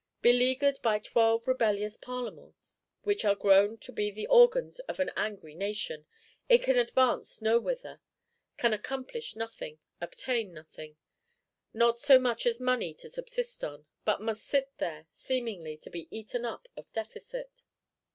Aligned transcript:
Beleaguered 0.23 0.79
by 0.81 0.97
Twelve 0.97 1.45
rebellious 1.47 1.95
Parlements, 1.95 2.75
which 3.03 3.23
are 3.23 3.35
grown 3.35 3.77
to 3.77 3.91
be 3.91 4.09
the 4.09 4.25
organs 4.25 4.79
of 4.89 4.99
an 4.99 5.11
angry 5.15 5.53
Nation, 5.53 6.07
it 6.49 6.63
can 6.63 6.75
advance 6.75 7.39
nowhither; 7.39 8.01
can 8.57 8.73
accomplish 8.73 9.35
nothing, 9.35 9.77
obtain 10.01 10.53
nothing, 10.55 10.97
not 11.71 11.99
so 11.99 12.17
much 12.17 12.47
as 12.47 12.59
money 12.59 12.95
to 12.95 13.09
subsist 13.09 13.63
on; 13.63 13.85
but 14.03 14.19
must 14.19 14.43
sit 14.43 14.71
there, 14.79 15.05
seemingly, 15.13 15.77
to 15.77 15.91
be 15.91 16.07
eaten 16.09 16.45
up 16.45 16.67
of 16.75 16.91
Deficit. 16.93 17.61